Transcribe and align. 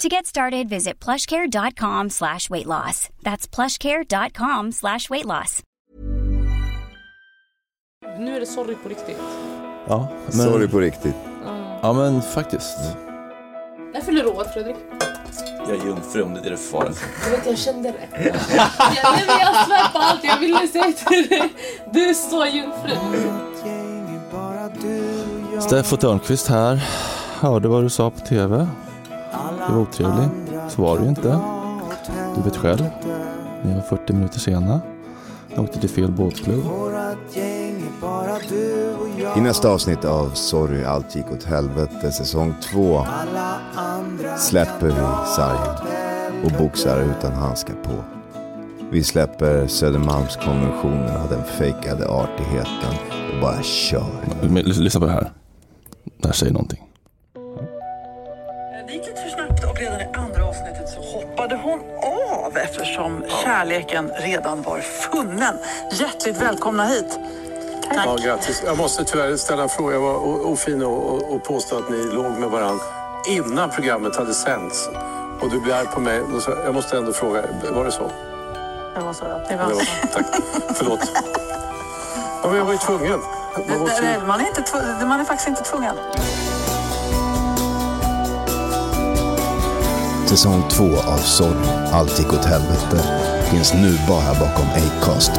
To 0.00 0.08
get 0.08 0.26
started, 0.26 0.68
visit 0.68 1.04
plushcare.com 1.04 2.10
slash 2.10 2.48
weight 2.50 2.66
loss. 2.66 3.08
That's 3.22 3.46
plushcare.com 3.46 4.72
slash 4.72 5.10
weight 5.10 5.26
loss. 5.26 5.62
Nu 8.18 8.36
är 8.36 8.40
det 8.40 8.46
sorry 8.46 8.74
på 8.82 8.88
riktigt. 8.88 9.18
Ja, 9.88 10.08
men, 10.24 10.32
Sorry 10.32 10.68
på 10.68 10.80
riktigt. 10.80 11.14
ja, 11.82 11.92
men 11.92 12.22
faktiskt. 12.22 12.78
När 13.94 14.00
fyller 14.00 14.22
du 14.22 14.28
år 14.30 14.44
Fredrik? 14.44 14.76
Jag 15.58 15.70
är 15.70 15.86
jungfru 15.86 16.22
om 16.22 16.34
det 16.34 16.40
är 16.40 16.44
det 16.44 16.50
du 16.50 16.56
får. 16.56 16.92
Jag 17.24 17.30
vet, 17.30 17.46
jag 17.46 17.58
kände 17.58 17.92
det. 17.92 18.24
jag, 18.24 18.34
nej, 19.16 19.24
men 19.26 19.38
jag 19.40 19.66
svär 19.66 19.92
på 19.92 19.98
allt 19.98 20.24
jag 20.24 20.38
ville 20.38 20.68
säga 20.68 20.92
till 20.92 21.28
dig. 21.28 21.52
Du 21.92 22.00
är 22.08 22.14
så 22.14 22.46
jungfru. 22.46 22.96
Steffo 25.60 25.96
Törnqvist 25.96 26.48
här. 26.48 26.76
Hörde 27.40 27.68
vad 27.68 27.82
du 27.82 27.90
sa 27.90 28.10
på 28.10 28.18
TV. 28.20 28.66
Det 29.66 29.72
var 29.72 29.80
otrevlig. 29.80 30.28
Så 30.68 30.82
var 30.82 30.98
ju 31.00 31.08
inte. 31.08 31.40
Du 32.36 32.42
vet 32.42 32.56
själv. 32.56 32.84
Ni 33.64 33.74
var 33.74 33.80
40 33.80 34.12
minuter 34.12 34.38
sena. 34.38 34.80
Jag 35.54 35.64
åkte 35.64 35.80
till 35.80 35.90
fel 35.90 36.12
båtklubb. 36.12 36.64
I 39.36 39.40
nästa 39.40 39.68
avsnitt 39.70 40.04
av 40.04 40.30
Sorry 40.30 40.84
allt 40.84 41.16
gick 41.16 41.32
åt 41.32 41.44
helvete 41.44 42.12
säsong 42.12 42.54
2 42.72 43.06
släpper 44.38 44.86
vi 44.86 45.26
sargen 45.36 45.74
och 46.44 46.50
boxar 46.58 47.00
utan 47.00 47.32
handskar 47.32 47.74
på. 47.74 47.92
Vi 48.90 49.04
släpper 49.04 49.66
Södermalmskonventionerna, 49.66 51.26
den 51.30 51.44
fejkade 51.44 52.08
artigheten 52.08 52.94
och 53.34 53.40
bara 53.40 53.62
kör. 53.62 54.06
Lyssna 54.62 55.00
på 55.00 55.06
det 55.06 55.12
här. 55.12 55.32
Det 56.18 56.28
här 56.28 56.32
säger 56.32 56.52
någonting. 56.52 56.89
Det 58.90 58.96
gick 58.96 59.06
lite 59.06 59.22
för 59.22 59.28
snabbt 59.30 59.64
och 59.64 59.78
redan 59.78 60.00
i 60.00 60.04
andra 60.14 60.44
avsnittet 60.44 60.88
så 60.88 61.00
hoppade 61.18 61.56
hon 61.56 61.80
av 62.44 62.56
eftersom 62.56 63.24
kärleken 63.44 64.12
redan 64.16 64.62
var 64.62 64.78
funnen. 64.80 65.54
Hjärtligt 65.92 66.36
välkomna 66.42 66.84
hit. 66.86 67.18
Ja, 67.94 68.16
grattis. 68.24 68.62
Jag 68.66 68.76
måste 68.78 69.04
tyvärr 69.04 69.36
ställa 69.36 69.62
en 69.62 69.68
fråga. 69.68 69.92
Jag 69.94 70.00
var 70.00 70.46
ofin 70.46 70.82
och, 70.82 71.12
och, 71.14 71.34
och 71.34 71.44
påstå 71.44 71.78
att 71.78 71.90
ni 71.90 71.96
låg 72.12 72.38
med 72.38 72.50
varandra 72.50 72.84
innan 73.28 73.70
programmet 73.70 74.16
hade 74.16 74.34
sänts. 74.34 74.88
Och 75.40 75.50
du 75.50 75.60
blir 75.60 75.74
arg 75.74 75.86
på 75.86 76.00
mig. 76.00 76.22
Jag, 76.64 76.74
måste 76.74 76.96
ändå 76.96 77.12
fråga, 77.12 77.42
var 77.74 77.84
det 77.84 77.92
så? 77.92 78.10
Det 78.94 79.00
var 79.00 79.12
så. 79.12 79.24
Ja. 79.28 79.34
Det 79.34 79.44
Det 79.48 79.56
var 79.56 79.64
var 79.64 79.80
så. 79.80 79.84
så. 80.02 80.06
Tack. 80.12 80.26
Förlåt. 80.74 81.00
Ja, 82.42 82.48
men 82.48 82.58
jag 82.58 82.64
var 82.64 82.72
ju 82.72 82.78
tvungen. 82.78 83.20
Man 83.68 83.78
måste. 83.80 84.02
Det- 84.02 84.26
Man 84.26 84.40
är, 84.40 84.46
inte, 84.46 84.62
tv- 84.62 85.04
man 85.06 85.20
är 85.20 85.24
faktiskt 85.24 85.48
inte 85.48 85.62
tvungen. 85.62 85.94
Säsong 90.30 90.62
2 90.70 90.84
av 90.84 91.18
Sorg, 91.18 91.90
allt 91.92 92.18
gick 92.18 92.32
åt 92.32 92.44
helvete 92.44 93.02
finns 93.50 93.74
nu 93.74 93.98
bara 94.08 94.34
bakom 94.40 94.66
Acast+. 94.66 95.30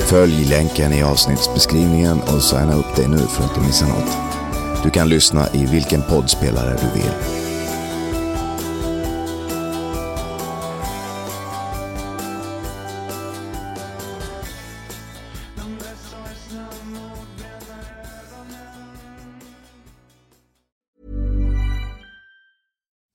Följ 0.00 0.44
länken 0.44 0.92
i 0.92 1.02
avsnittsbeskrivningen 1.02 2.20
och 2.20 2.42
signa 2.42 2.74
upp 2.74 2.96
dig 2.96 3.08
nu 3.08 3.18
för 3.18 3.44
att 3.44 3.50
inte 3.50 3.66
missa 3.66 3.86
något. 3.86 4.16
Du 4.84 4.90
kan 4.90 5.08
lyssna 5.08 5.48
i 5.52 5.66
vilken 5.66 6.02
poddspelare 6.02 6.78
du 6.80 7.00
vill. 7.00 7.45